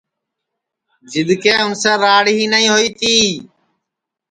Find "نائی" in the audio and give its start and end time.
2.51-2.67